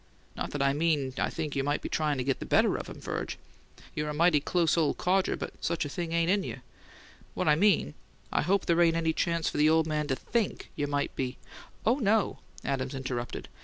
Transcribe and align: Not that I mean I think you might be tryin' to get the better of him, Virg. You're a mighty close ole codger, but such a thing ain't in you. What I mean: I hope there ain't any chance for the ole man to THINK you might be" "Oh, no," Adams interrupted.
Not 0.35 0.49
that 0.49 0.63
I 0.63 0.73
mean 0.73 1.13
I 1.19 1.29
think 1.29 1.55
you 1.55 1.63
might 1.63 1.83
be 1.83 1.87
tryin' 1.87 2.17
to 2.17 2.23
get 2.23 2.39
the 2.39 2.43
better 2.47 2.75
of 2.75 2.87
him, 2.89 2.99
Virg. 2.99 3.35
You're 3.95 4.09
a 4.09 4.15
mighty 4.15 4.39
close 4.39 4.75
ole 4.75 4.95
codger, 4.95 5.35
but 5.35 5.53
such 5.63 5.85
a 5.85 5.89
thing 5.89 6.11
ain't 6.11 6.31
in 6.31 6.41
you. 6.43 6.61
What 7.35 7.47
I 7.47 7.53
mean: 7.53 7.93
I 8.31 8.41
hope 8.41 8.65
there 8.65 8.81
ain't 8.81 8.95
any 8.95 9.13
chance 9.13 9.47
for 9.47 9.57
the 9.59 9.69
ole 9.69 9.83
man 9.83 10.07
to 10.07 10.15
THINK 10.15 10.71
you 10.75 10.87
might 10.87 11.15
be" 11.15 11.37
"Oh, 11.85 11.99
no," 11.99 12.39
Adams 12.65 12.95
interrupted. 12.95 13.47